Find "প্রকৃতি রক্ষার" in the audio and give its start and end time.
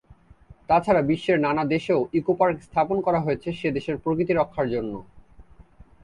4.03-4.67